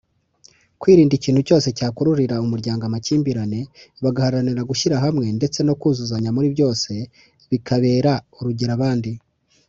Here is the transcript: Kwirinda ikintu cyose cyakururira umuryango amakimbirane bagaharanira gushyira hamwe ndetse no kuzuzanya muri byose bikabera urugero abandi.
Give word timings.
Kwirinda 0.79 1.13
ikintu 1.19 1.41
cyose 1.47 1.67
cyakururira 1.77 2.43
umuryango 2.45 2.83
amakimbirane 2.85 3.59
bagaharanira 4.03 4.67
gushyira 4.69 4.95
hamwe 5.05 5.25
ndetse 5.37 5.59
no 5.67 5.73
kuzuzanya 5.81 6.29
muri 6.35 6.47
byose 6.55 6.91
bikabera 7.49 8.11
urugero 8.39 8.71
abandi. 8.77 9.11